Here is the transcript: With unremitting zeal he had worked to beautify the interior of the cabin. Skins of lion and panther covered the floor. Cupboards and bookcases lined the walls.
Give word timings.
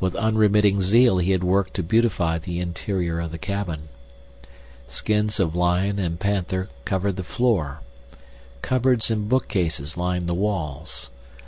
With 0.00 0.16
unremitting 0.16 0.80
zeal 0.80 1.18
he 1.18 1.32
had 1.32 1.44
worked 1.44 1.74
to 1.74 1.82
beautify 1.82 2.38
the 2.38 2.58
interior 2.58 3.20
of 3.20 3.32
the 3.32 3.36
cabin. 3.36 3.90
Skins 4.86 5.38
of 5.38 5.54
lion 5.54 5.98
and 5.98 6.18
panther 6.18 6.70
covered 6.86 7.16
the 7.16 7.22
floor. 7.22 7.82
Cupboards 8.62 9.10
and 9.10 9.28
bookcases 9.28 9.94
lined 9.94 10.26
the 10.26 10.32
walls. 10.32 11.10